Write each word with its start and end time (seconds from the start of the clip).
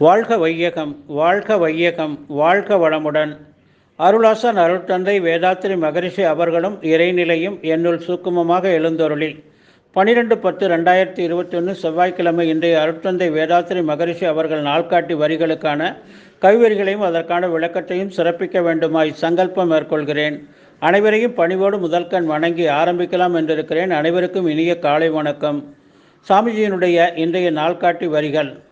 வாழ்க 0.00 0.36
வையகம் 0.38 0.92
வாழ்க 1.06 1.56
வையகம் 1.56 2.24
வாழ்க 2.28 2.76
வளமுடன். 2.76 3.32
அருளாசன் 3.98 4.58
அருட்தந்தை 4.64 5.16
வேதாத்திரி 5.20 5.78
மகரிஷி 5.78 6.22
அவர்களும் 6.22 6.76
இறைநிலையும் 6.82 7.60
என்னுள் 7.62 7.98
சூக்குமமாக 7.98 8.64
எழுந்தொருளி 8.76 9.44
பனிரெண்டு 9.92 10.38
பத்து 10.38 10.68
ரெண்டாயிரத்தி 10.68 11.18
இருபத்தொன்று 11.18 11.74
செவ்வாய்க்கிழமை 11.74 12.48
இன்றைய 12.48 12.78
அருட்தந்தை 12.78 13.28
வேதாத்திரி 13.30 13.82
மகரிஷி 13.82 14.26
அவர்கள் 14.26 14.62
நாள்காட்டி 14.62 15.16
வரிகளுக்கான 15.22 15.96
கவிவரிகளையும் 16.40 17.04
அதற்கான 17.10 17.48
விளக்கத்தையும் 17.48 18.14
சிறப்பிக்க 18.16 18.62
வேண்டுமாய் 18.62 19.12
சங்கல்பம் 19.12 19.70
மேற்கொள்கிறேன். 19.70 20.38
அனைவரையும் 20.78 21.34
பணிவோடு 21.34 21.78
முதல்கண் 21.78 22.24
வணங்கி 22.24 22.66
ஆரம்பிக்கலாம் 22.66 23.38
என்றிருக்கிறேன். 23.42 23.90
அனைவருக்கும் 23.90 24.46
இனிய 24.46 24.78
காலை 24.78 25.10
வணக்கம். 25.10 25.74
சாமிஜியினுடைய 26.28 27.16
இன்றைய 27.16 27.52
நாள்காட்டி 27.52 28.06
வரிகள். 28.06 28.68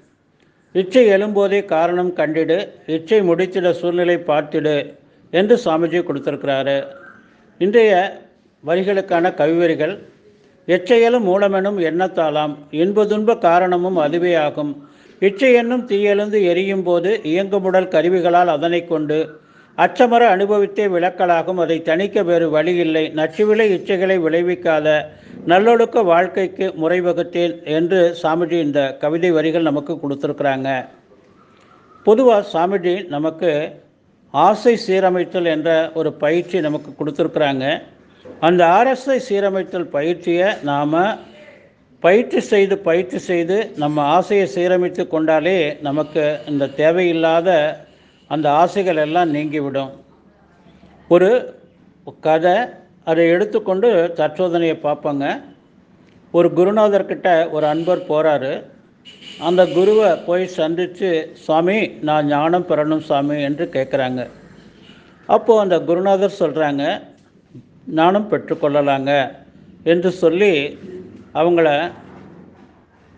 இச்சை 0.74 1.02
எழும்போதே 1.10 1.64
காரணம் 1.64 2.10
கண்டிடு 2.16 2.56
இச்சை 2.86 3.18
முடித்திட 3.20 3.70
சூழ்நிலை 3.70 4.16
பார்த்திடு 4.16 4.74
என்று 5.30 5.54
சாமிஜி 5.64 6.00
கொடுத்திருக்கிறாரு. 6.08 6.76
இன்றைய 7.58 7.92
வரிகளுக்கான 8.64 9.30
கவிவரிகள் 9.40 9.94
எச்சையலும் 10.68 11.26
மூலமெனும் 11.30 11.78
எண்ணத்தாலாம் 11.88 12.54
இன்பதுன்ப 12.70 13.38
காரணமும் 13.38 13.96
அதுவே 13.96 14.34
ஆகும். 14.34 14.72
இச்சை 15.20 15.52
என்னும் 15.52 15.86
தீயெழுந்து 15.88 16.40
எரியும் 16.42 16.82
போது 16.82 17.20
இயங்குமுடல் 17.24 17.92
கருவிகளால் 17.94 18.54
அதனை 18.56 18.80
கொண்டு 18.84 19.18
அச்சமர 19.84 20.22
அனுபவித்தே 20.34 20.84
விளக்கலாகும். 20.94 21.60
அதை 21.64 21.76
தணிக்க 21.88 22.24
வேறு 22.28 22.46
வழி 22.54 22.74
இல்லை 22.84 23.02
நச்சுவிலை 23.18 23.66
இச்சைகளை 23.76 24.16
விளைவிக்காத 24.26 24.86
நல்லொழுக்க 25.52 26.02
வாழ்க்கைக்கு 26.12 26.66
முறை 26.82 26.98
வகுத்தேன் 27.00 27.54
என்று 27.76 28.00
சாமிஜி 28.22 28.58
இந்த 28.66 28.80
கவிதை 29.02 29.30
வரிகள் 29.36 29.68
நமக்கு 29.70 29.94
கொடுத்துருக்குறாங்க. 30.02 30.68
பொதுவாக 32.06 32.48
சாமிஜி 32.54 32.96
நமக்கு 33.16 33.52
ஆசை 34.34 34.74
சீரமைத்தல் 34.86 35.48
என்ற 35.54 35.70
ஒரு 35.94 36.12
பயிற்சி 36.24 36.58
நமக்கு 36.66 36.90
கொடுத்துருக்குறாங்க. 36.98 37.64
அந்த 38.46 38.62
ஆர்எஸ்ஐ 38.76 39.18
சீரமைத்தல் 39.28 39.88
பயிற்சியை 39.96 40.48
நாம் 40.70 40.96
பயிற்சி 42.02 42.40
செய்து 42.52 42.74
பயிற்சி 42.88 43.18
செய்து 43.18 43.56
நம்ம 43.82 44.02
ஆசையை 44.16 44.46
சீரமைத்து 44.54 45.04
கொண்டாலே 45.14 45.58
நமக்கு 45.86 46.24
இந்த 46.50 46.68
தேவையில்லாத 46.80 47.50
அந்த 48.30 48.46
ஆசைகள் 48.62 49.02
எல்லாம் 49.06 49.32
நீங்கிவிடும். 49.36 49.92
ஒரு 51.10 51.30
கதை 52.26 52.56
அதை 53.10 53.22
எடுத்துக்கொண்டு 53.34 53.88
தற்சோதனையை 54.18 54.76
பார்ப்பாங்க. 54.86 55.24
ஒரு 56.34 56.48
குருநாதர்கிட்ட 56.56 57.28
ஒரு 57.56 57.64
அன்பர் 57.72 58.08
போகிறாரு 58.10 58.52
அந்த 59.48 59.62
குருவை 59.76 60.08
போய் 60.26 60.44
சந்தித்து 60.56 61.08
சுவாமி 61.44 61.76
நான் 62.08 62.26
ஞானம் 62.26 62.66
பெறணும் 62.70 63.04
சாமி 63.08 63.36
என்று 63.42 63.64
கேட்குறாங்க 63.76 64.20
அப்போது 65.28 65.62
அந்த 65.64 65.76
குருநாதர் 65.88 66.38
சொல்கிறாங்க 66.42 66.84
ஞானம் 67.98 68.28
பெற்றுக்கொள்ளலாங்க 68.30 69.12
என்று 69.84 70.10
சொல்லி 70.22 70.52
அவங்கள 71.34 71.68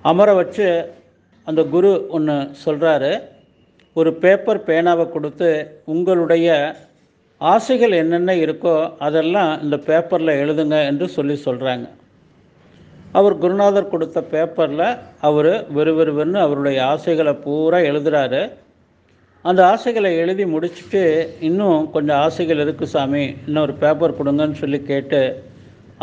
அமர 0.05 0.29
வச்சு 0.35 0.69
அந்த 1.47 1.63
குரு 1.65 1.91
ஒன்று 2.09 2.37
சொல்கிறாரு 2.65 3.13
ஒரு 4.01 4.11
பேப்பர் 4.23 4.61
பேனாவை 4.69 5.05
கொடுத்து 5.09 5.51
உங்களுடைய 5.93 6.49
ஆசைகள் 7.41 7.95
என்னென்ன 8.03 8.33
இருக்கோ 8.45 8.77
அதெல்லாம் 9.07 9.53
இந்த 9.63 9.77
பேப்பரில் 9.87 10.41
எழுதுங்க 10.43 10.79
என்று 10.91 11.07
சொல்லி 11.17 11.37
சொல்கிறாங்க 11.47 11.87
அவர் 13.13 13.35
குருநாதர் 13.43 13.93
கொடுத்த 13.93 14.19
பேப்பரில் 14.33 14.89
அவர் 15.29 15.53
விறுவிறுவென்னு 15.77 16.39
அவருடைய 16.45 16.79
ஆசைகளை 16.93 17.33
பூரா 17.45 17.79
எழுதுகிறாரு 17.91 18.43
அந்த 19.45 19.61
ஆசைகளை 19.73 20.11
எழுதி 20.23 20.45
முடிச்சுட்டு 20.55 21.03
இன்னும் 21.49 21.85
கொஞ்சம் 21.93 22.21
ஆசைகள் 22.25 22.63
இருக்குது 22.65 22.93
சாமி 22.95 23.25
இன்னும் 23.47 23.65
ஒரு 23.67 23.75
பேப்பர் 23.83 24.19
கொடுங்கன்னு 24.19 24.61
சொல்லி 24.63 24.79
கேட்டு 24.91 25.21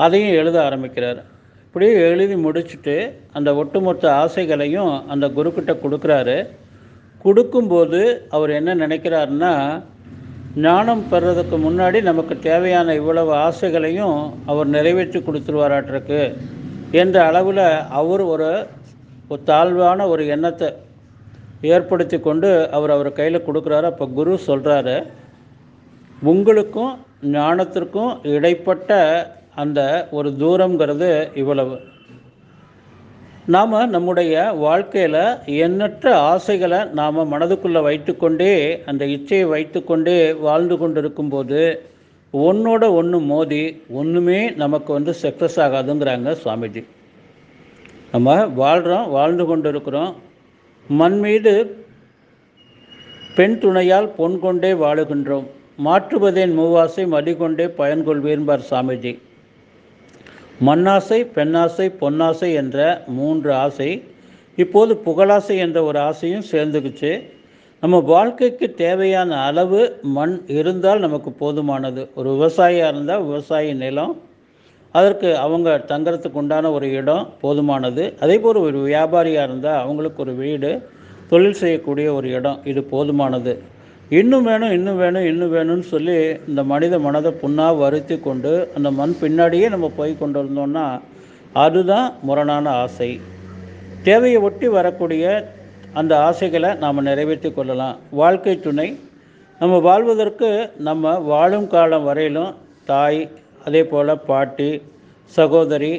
அதையும் 0.04 0.38
எழுத 0.42 0.58
ஆரம்பிக்கிறார். 0.68 1.20
இப்படியே 1.66 1.94
எழுதி 2.14 2.36
முடிச்சுட்டு 2.46 2.96
அந்த 3.38 3.50
ஒட்டுமொத்த 3.62 4.06
ஆசைகளையும் 4.24 4.94
அந்த 5.14 5.26
குருக்கிட்ட 5.38 5.74
கொடுக்குறாரு. 5.84 6.38
கொடுக்கும்போது 7.24 8.02
அவர் 8.30 8.52
என்ன 8.60 8.76
நினைக்கிறாருன்னா 8.76 9.54
ஞானம் 10.66 11.04
பெறதுக்கு 11.12 11.56
முன்னாடி 11.66 11.98
நமக்கு 12.02 12.36
தேவையான 12.40 12.94
இவ்வளவு 12.94 13.32
ஆசைகளையும் 13.48 14.20
அவர் 14.46 14.68
நிறைவேற்றி 14.68 15.20
கொடுத்துருவாராட்டிருக்கு 15.20 16.22
என்ற 17.02 17.16
அளவில் 17.26 17.66
அவர் 18.00 18.24
ஒரு 18.34 18.50
ஒரு 19.32 19.42
தாழ்வான 19.44 20.08
ஒரு 20.08 20.24
எண்ணத்தை 20.36 20.68
ஏற்படுத்தி 21.74 22.18
கொண்டு 22.20 22.50
அவர் 22.70 22.94
அவர் 22.96 23.10
கையில் 23.20 23.46
கொடுக்குறாரு. 23.48 23.88
அப்போ 23.92 24.06
குரு 24.18 24.34
சொல்கிறாரு 24.48 24.96
உங்களுக்கும் 26.22 26.94
ஞானத்திற்கும் 27.38 28.12
இடைப்பட்ட 28.34 28.92
அந்த 29.56 29.80
ஒரு 30.12 30.30
தூரங்கிறது 30.42 31.10
இவ்வளவு. 31.34 31.78
நாம் 33.54 33.74
நம்முடைய 33.90 34.52
வாழ்க்கையில் 34.52 35.22
எண்ணற்ற 35.46 36.20
ஆசைகளை 36.20 36.80
நாம் 36.94 37.20
மனதுக்குள்ளே 37.32 37.82
வைத்துக்கொண்டே 37.82 38.50
அந்த 38.86 39.06
இச்சையை 39.06 39.46
வைத்துக்கொண்டே 39.48 40.34
வாழ்ந்து 40.34 40.78
கொண்டு 40.78 41.00
இருக்கும்போது 41.00 41.62
ஒன்றோட 42.34 42.90
ஒன்று 42.92 43.20
மோதி 43.20 43.62
ஒன்றுமே 43.90 44.50
நமக்கு 44.50 44.94
வந்து 44.94 45.14
சக்ஸஸ் 45.22 45.58
ஆகாதுங்கிறாங்க 45.66 46.34
சுவாமிஜி. 46.44 46.84
நம்ம 48.12 48.46
வாழ்கிறோம் 48.46 49.10
வாழ்ந்து 49.10 49.46
கொண்டு 49.46 49.70
இருக்கிறோம் 49.70 50.12
மண் 50.88 51.20
மீது 51.20 51.54
பெண் 53.36 53.58
துணையால் 53.60 54.10
பொன் 54.18 54.40
கொண்டே 54.40 54.74
வாழுகின்றோம். 54.74 55.48
மாற்றுவதேன் 55.86 56.54
மூவாசை 56.60 57.08
மடிகொண்டே 57.08 57.66
பயன்கொள்வீர்பார் 57.66 58.70
சாமிஜி 58.72 59.14
மண்ணாசை 60.66 61.18
பெண்ணாசை 61.36 61.86
பொன்னாசை 62.02 62.54
என்ற 62.54 63.04
மூன்று 63.08 63.54
ஆசை. 63.54 64.04
இப்போது 64.56 65.02
புகழாசை 65.06 65.58
என்ற 65.58 65.84
ஒரு 65.84 66.00
ஆசையும் 66.00 66.44
சேர்ந்துக்குச்சு. 66.52 67.30
நம்ம 67.80 68.00
வாழ்க்கைக்கு 68.00 68.74
தேவையான 68.74 69.44
அளவு 69.44 70.00
மண் 70.02 70.42
இருந்தால் 70.48 71.00
நமக்கு 71.00 71.34
போதுமானது. 71.40 72.10
ஒரு 72.16 72.30
விவசாயியாக 72.30 72.94
இருந்தால் 72.94 73.24
விவசாய 73.24 73.74
நிலம் 73.74 74.22
அதற்கு 74.92 75.38
அவங்க 75.38 75.84
தங்குறதுக்கு 75.88 76.34
உண்டான 76.34 76.72
ஒரு 76.72 76.92
இடம் 76.92 77.34
போதுமானது. 77.42 78.20
அதே 78.20 78.40
போல் 78.40 78.56
ஒரு 78.56 78.78
வியாபாரியாக 78.78 79.44
இருந்தால் 79.44 79.82
அவங்களுக்கு 79.82 80.22
ஒரு 80.22 80.34
வீடு 80.34 80.90
தொழில் 81.28 81.54
செய்யக்கூடிய 81.54 82.14
ஒரு 82.14 82.30
இடம் 82.30 82.62
இது 82.64 82.82
போதுமானது. 82.92 83.62
இன்னும் 84.16 84.46
வேணும் 84.48 84.74
இன்னும் 84.76 85.00
வேணும் 85.02 85.26
இன்னும் 85.30 85.54
வேணும்னு 85.54 85.86
சொல்லி 85.94 86.16
இந்த 86.50 86.62
மனித 86.72 87.00
மனதை 87.06 87.32
புண்ணாக 87.42 87.80
வருத்தி 87.82 88.16
கொண்டு 88.20 88.52
அந்த 88.78 88.90
மண் 89.00 89.16
பின்னாடியே 89.22 89.68
நம்ம 89.74 89.88
போய் 89.98 90.14
கொண்டு 90.20 90.38
இருந்தோம்னா 90.44 90.86
அதுதான் 91.64 92.08
முரணான 92.28 92.66
ஆசை. 92.84 93.10
தேவையை 94.06 94.40
ஒட்டி 94.48 94.68
வரக்கூடிய 94.68 95.24
அந்த 96.00 96.14
ஆசைகளை 96.28 96.70
நாம் 96.84 97.08
நிறைவேற்றி 97.10 97.50
கொள்ளலாம். 97.52 97.98
வாழ்க்கை 98.22 98.56
துணை. 98.60 98.88
நம்ம 99.62 99.80
வாழ்வதற்கு 99.90 100.52
நம்ம 100.88 101.14
வாழும் 101.32 101.68
காலம் 101.74 102.08
வரையிலும் 102.10 102.54
தாய் 102.92 103.22
அதே 103.66 103.84
போல் 103.92 104.22
பாட்டி 104.30 104.70
சகோதரி 105.34 105.94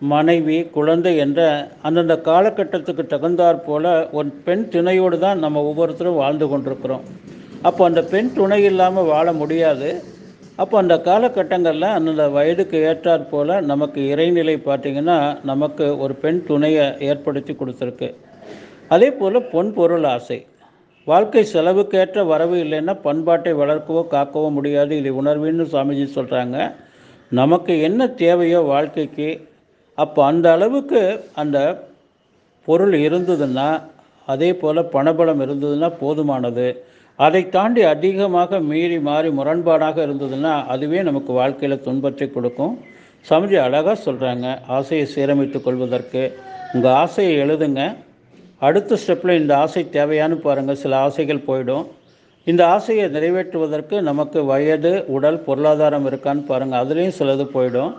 மனைவி 0.00 0.58
குழந்தை 0.76 1.12
என்ற 1.24 1.40
அந்தந்த 1.86 2.14
காலகட்டத்துக்கு 2.28 3.04
தகுந்தாற் 3.12 3.64
போல் 3.68 3.92
ஒரு 4.18 4.28
பெண் 4.46 4.68
துணையோடு 4.68 5.18
தான் 5.18 5.38
நம்ம 5.38 5.62
ஒவ்வொருத்தரும் 5.70 6.20
வாழ்ந்து 6.22 6.48
கொண்டிருக்கிறோம். 6.48 7.04
அப்போ 7.68 7.82
அந்த 7.88 8.00
பெண் 8.12 8.30
துணை 8.36 8.58
இல்லாமல் 8.70 9.10
வாழ 9.12 9.26
முடியாது. 9.40 9.88
அப்போ 10.62 10.74
அந்த 10.80 10.94
காலகட்டங்களில் 11.06 11.94
அந்தந்த 11.96 12.24
வயதுக்கு 12.36 12.78
ஏற்றாற் 12.88 13.30
போல் 13.30 13.52
நமக்கு 13.70 14.00
இறைநிலை 14.12 14.56
பார்த்திங்கன்னா 14.66 15.18
நமக்கு 15.50 15.84
ஒரு 16.04 16.14
பெண் 16.24 16.40
துணையை 16.48 16.84
ஏற்படுத்தி 17.08 17.52
கொடுத்துருக்கு. 17.60 18.08
அதே 18.94 19.08
போல் 19.20 19.48
பொன் 19.52 19.70
பொருள் 19.78 20.06
ஆசை. 20.14 20.38
வாழ்க்கை 21.06 21.42
செலவுக்கேற்ற 21.54 22.20
வரவு 22.32 22.56
இல்லைன்னா 22.64 22.94
பண்பாட்டை 23.06 23.52
வளர்க்கவோ 23.62 24.02
காக்கவோ 24.14 24.48
முடியாது. 24.58 24.92
இதை 25.00 25.12
உணர்வின்னு 25.20 25.66
சாமிஜி 25.74 26.06
சொல்கிறாங்க 26.18 26.58
நமக்கு 27.40 27.72
என்ன 27.88 28.06
தேவையோ 28.22 28.60
வாழ்க்கைக்கு 28.72 29.28
அப்போ 29.98 30.20
அந்த 30.30 30.46
அளவுக்கு 30.56 31.00
அந்த 31.42 31.58
பொருள் 32.68 32.94
இருந்ததுன்னா 33.06 33.68
அதே 34.28 34.50
போல் 34.60 34.90
பணபலம் 34.94 35.42
இருந்ததுன்னா 35.46 35.88
போதுமானது. 36.02 36.66
அதை 37.18 37.40
தாண்டி 37.56 37.82
அதிகமாக 37.94 38.58
மீறி 38.70 38.96
மாறி 39.08 39.28
முரண்பாடாக 39.38 39.96
இருந்ததுன்னா 40.06 40.54
அதுவே 40.72 41.00
நமக்கு 41.08 41.32
வாழ்க்கையில் 41.40 41.84
துன்பத்தை 41.84 42.26
கொடுக்கும். 42.36 42.74
சமஜி 43.30 43.56
அழகாக 43.66 43.94
சொல்கிறாங்க 44.06 44.46
ஆசையை 44.76 45.04
சீரமைத்து 45.12 45.58
கொள்வதற்கு. 45.66 46.22
உங்கள் 46.74 46.96
ஆசையை 47.02 47.34
எழுதுங்க. 47.44 47.82
அடுத்த 48.66 48.98
ஸ்டெப்பில் 49.02 49.38
இந்த 49.40 49.52
ஆசை 49.64 49.82
தேவையானு 49.96 50.36
பாருங்கள் 50.46 50.82
சில 50.82 50.96
ஆசைகள் 51.06 51.46
போயிடும். 51.48 51.86
இந்த 52.46 52.62
ஆசையை 52.74 53.04
நிறைவேற்றுவதற்கு 53.14 53.96
நமக்கு 54.10 54.38
வயது 54.52 54.92
உடல் 55.16 55.42
பொருளாதாரம் 55.46 56.06
இருக்கான்னு 56.10 56.42
பாருங்கள் 56.50 56.82
அதுலேயும் 56.82 57.18
சிலது 57.18 57.44
போயிடும். 57.56 57.92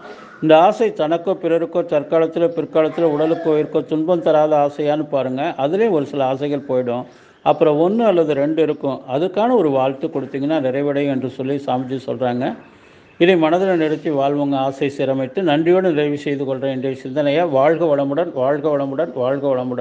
இந்த 0.43 0.53
ஆசை 0.67 0.87
தனக்கோ 1.01 1.33
பிறருக்கோ 1.43 1.81
தற்காலத்தில் 1.93 2.53
பிற்காலத்தில் 2.57 3.13
உடலுக்கோ 3.15 3.53
இருக்கோ 3.61 3.79
துன்பம் 3.91 4.25
தராத 4.27 4.55
ஆசையான்னு 4.65 5.05
பாருங்கள் 5.15 5.53
அதுலேயும் 5.63 5.95
ஒரு 5.99 6.07
சில 6.11 6.23
ஆசைகள் 6.33 6.69
போயிடும். 6.71 7.05
அப்புறம் 7.49 7.79
ஒன்று 7.85 8.03
அல்லது 8.05 8.33
ரெண்டு 8.33 8.61
இருக்கும். 8.61 9.01
அதுக்கான 9.15 9.55
ஒரு 9.61 9.69
வாழ்த்து 9.69 10.07
கொடுத்தீங்கன்னா 10.07 10.57
நிறைவடையும் 10.67 11.13
என்று 11.15 11.29
சொல்லி 11.29 11.55
சாமிஜி 11.65 11.97
சொல்கிறாங்க 12.07 12.45
இதை 13.17 13.35
மனதில் 13.37 13.81
நிறுத்தி 13.81 14.09
வாழ்வங்க. 14.09 14.55
ஆசை 14.55 14.87
சீரமைத்து 14.97 15.41
நன்றியோடு 15.49 15.89
நிறைவு 15.89 16.17
செய்து 16.17 16.45
கொள்கிறேன். 16.45 16.75
என்ற 16.75 16.93
சிந்தனையை? 16.93 17.43
வாழ்க 17.57 17.81
வளமுடன் 17.91 18.31
வாழ்க 18.33 18.65
வளமுடன் 18.73 19.13
வாழ்க 19.13 19.43
வளமுடன். 19.53 19.71